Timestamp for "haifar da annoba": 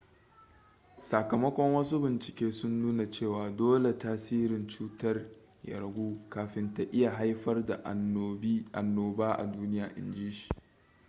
7.11-9.33